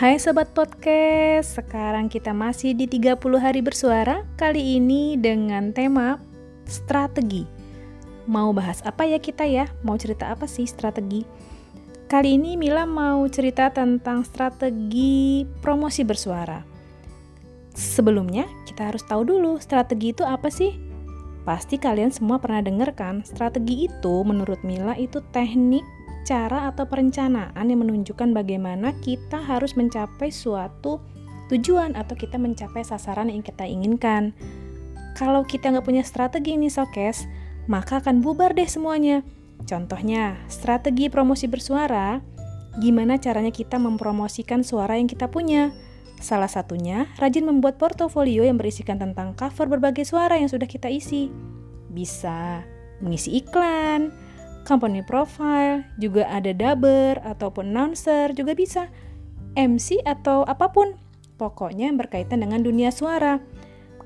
Hai 0.00 0.16
Sobat 0.16 0.56
Podcast, 0.56 1.60
sekarang 1.60 2.08
kita 2.08 2.32
masih 2.32 2.72
di 2.72 2.88
30 2.88 3.20
hari 3.36 3.60
bersuara 3.60 4.24
Kali 4.40 4.80
ini 4.80 5.12
dengan 5.20 5.76
tema 5.76 6.16
strategi 6.64 7.44
Mau 8.24 8.48
bahas 8.56 8.80
apa 8.88 9.04
ya 9.04 9.20
kita 9.20 9.44
ya? 9.44 9.68
Mau 9.84 10.00
cerita 10.00 10.32
apa 10.32 10.48
sih 10.48 10.64
strategi? 10.64 11.28
Kali 12.08 12.40
ini 12.40 12.56
Mila 12.56 12.88
mau 12.88 13.28
cerita 13.28 13.68
tentang 13.68 14.24
strategi 14.24 15.44
promosi 15.60 16.00
bersuara 16.00 16.64
Sebelumnya, 17.76 18.48
kita 18.64 18.88
harus 18.88 19.04
tahu 19.04 19.28
dulu 19.28 19.60
strategi 19.60 20.16
itu 20.16 20.24
apa 20.24 20.48
sih? 20.48 20.80
Pasti 21.44 21.76
kalian 21.76 22.08
semua 22.08 22.40
pernah 22.40 22.64
dengar 22.64 22.96
kan? 22.96 23.20
Strategi 23.20 23.84
itu 23.84 24.14
menurut 24.24 24.64
Mila 24.64 24.96
itu 24.96 25.20
teknik 25.28 25.84
cara 26.24 26.70
atau 26.70 26.86
perencanaan 26.86 27.66
yang 27.66 27.80
menunjukkan 27.82 28.32
bagaimana 28.36 28.94
kita 29.00 29.40
harus 29.40 29.74
mencapai 29.74 30.28
suatu 30.28 31.00
tujuan 31.50 31.98
atau 31.98 32.14
kita 32.14 32.38
mencapai 32.38 32.86
sasaran 32.86 33.28
yang 33.28 33.42
kita 33.42 33.66
inginkan. 33.66 34.30
Kalau 35.18 35.42
kita 35.42 35.74
nggak 35.74 35.84
punya 35.84 36.06
strategi 36.06 36.54
nih 36.54 36.70
Sokes, 36.70 37.26
maka 37.66 37.98
akan 37.98 38.22
bubar 38.22 38.54
deh 38.54 38.70
semuanya. 38.70 39.26
Contohnya, 39.66 40.38
strategi 40.48 41.12
promosi 41.12 41.50
bersuara, 41.50 42.22
gimana 42.78 43.18
caranya 43.20 43.52
kita 43.52 43.76
mempromosikan 43.76 44.64
suara 44.64 44.96
yang 44.96 45.10
kita 45.10 45.28
punya. 45.28 45.74
Salah 46.20 46.48
satunya, 46.48 47.08
rajin 47.16 47.48
membuat 47.48 47.76
portofolio 47.76 48.44
yang 48.44 48.56
berisikan 48.60 49.00
tentang 49.00 49.32
cover 49.36 49.66
berbagai 49.68 50.04
suara 50.08 50.36
yang 50.36 50.48
sudah 50.48 50.68
kita 50.68 50.88
isi. 50.88 51.28
Bisa 51.90 52.62
mengisi 53.00 53.40
iklan, 53.40 54.12
company 54.64 55.00
profile, 55.04 55.84
juga 55.96 56.28
ada 56.28 56.52
dubber 56.52 57.18
ataupun 57.24 57.72
announcer 57.72 58.32
juga 58.36 58.52
bisa. 58.54 58.88
MC 59.58 59.98
atau 60.06 60.46
apa 60.46 60.70
pun. 60.70 60.94
Pokoknya 61.40 61.88
yang 61.88 61.98
berkaitan 61.98 62.44
dengan 62.44 62.60
dunia 62.60 62.92
suara. 62.92 63.40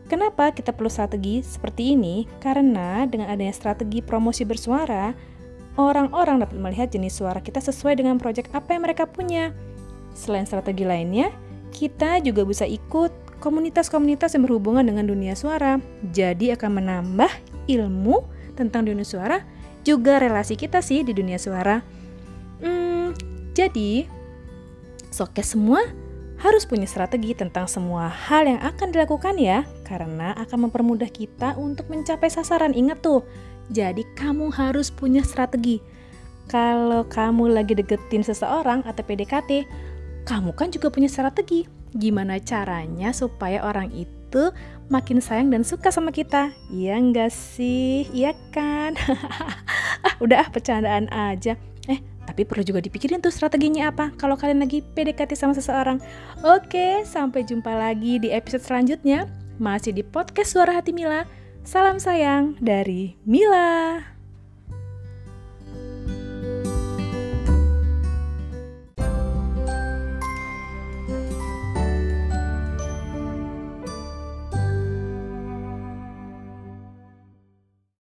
Kenapa 0.05 0.53
kita 0.53 0.71
perlu 0.77 0.93
strategi 0.93 1.41
seperti 1.41 1.97
ini? 1.97 2.29
Karena 2.39 3.09
dengan 3.09 3.33
adanya 3.33 3.57
strategi 3.57 4.05
promosi 4.05 4.45
bersuara, 4.45 5.17
orang-orang 5.81 6.45
dapat 6.45 6.57
melihat 6.61 6.89
jenis 6.93 7.19
suara 7.19 7.41
kita 7.41 7.59
sesuai 7.59 7.99
dengan 7.99 8.21
proyek 8.21 8.53
apa 8.53 8.77
yang 8.77 8.85
mereka 8.85 9.09
punya. 9.09 9.57
Selain 10.15 10.47
strategi 10.47 10.85
lainnya, 10.87 11.33
kita 11.75 12.23
juga 12.23 12.47
bisa 12.47 12.69
ikut 12.69 13.11
komunitas-komunitas 13.43 14.37
yang 14.37 14.47
berhubungan 14.47 14.87
dengan 14.87 15.09
dunia 15.09 15.35
suara. 15.35 15.81
Jadi 16.15 16.55
akan 16.55 16.71
menambah 16.85 17.33
ilmu 17.67 18.23
tentang 18.55 18.87
dunia 18.87 19.03
suara 19.03 19.43
juga 19.85 20.19
relasi 20.19 20.57
kita 20.57 20.81
sih 20.81 21.05
di 21.05 21.13
dunia 21.13 21.37
suara. 21.37 21.85
Hmm, 22.65 23.13
jadi, 23.53 24.09
soke 25.13 25.45
semua 25.45 25.85
harus 26.41 26.67
punya 26.67 26.85
strategi 26.85 27.33
tentang 27.33 27.71
semua 27.71 28.11
hal 28.11 28.45
yang 28.51 28.61
akan 28.61 28.91
dilakukan 28.91 29.39
ya, 29.39 29.63
karena 29.87 30.35
akan 30.41 30.69
mempermudah 30.69 31.09
kita 31.09 31.55
untuk 31.61 31.87
mencapai 31.93 32.29
sasaran. 32.29 32.75
Ingat 32.75 33.01
tuh, 33.05 33.23
jadi 33.71 34.03
kamu 34.19 34.53
harus 34.53 34.91
punya 34.91 35.25
strategi. 35.25 35.81
Kalau 36.51 37.09
kamu 37.09 37.57
lagi 37.57 37.73
deketin 37.73 38.21
seseorang 38.21 38.85
atau 38.85 39.01
PDKT, 39.01 39.65
kamu 40.29 40.53
kan 40.53 40.69
juga 40.69 40.93
punya 40.93 41.09
strategi. 41.09 41.65
Gimana 41.95 42.37
caranya 42.43 43.15
supaya 43.15 43.65
orang 43.65 43.89
itu 43.95 44.51
makin 44.93 45.23
sayang 45.25 45.49
dan 45.49 45.65
suka 45.65 45.89
sama 45.89 46.13
kita? 46.13 46.53
Iya 46.69 47.01
enggak 47.01 47.33
sih? 47.33 48.05
Iya 48.13 48.37
kan? 48.53 48.99
ah 50.05 50.15
udah 50.21 50.45
ah 50.45 50.49
bercandaan 50.53 51.09
aja 51.11 51.57
eh 51.89 52.01
tapi 52.25 52.49
perlu 52.49 52.65
juga 52.65 52.81
dipikirin 52.81 53.21
tuh 53.21 53.33
strateginya 53.33 53.93
apa 53.93 54.13
kalau 54.17 54.37
kalian 54.37 54.65
lagi 54.65 54.81
PDKT 54.81 55.37
sama 55.37 55.53
seseorang. 55.53 56.01
Oke, 56.41 57.05
sampai 57.05 57.45
jumpa 57.45 57.69
lagi 57.69 58.17
di 58.17 58.33
episode 58.33 58.65
selanjutnya. 58.65 59.29
Masih 59.61 59.93
di 59.93 60.03
podcast 60.03 60.57
Suara 60.57 60.73
Hati 60.73 60.97
Mila. 60.97 61.29
Salam 61.69 62.01
sayang 62.01 62.57
dari 62.65 63.21
Mila. 63.29 64.14